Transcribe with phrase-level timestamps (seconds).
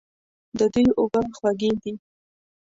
[0.57, 1.93] د دوی اوبه خوږې دي.